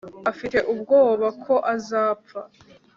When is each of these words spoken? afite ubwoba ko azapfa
afite 0.31 0.57
ubwoba 0.73 1.27
ko 1.43 1.53
azapfa 1.73 2.39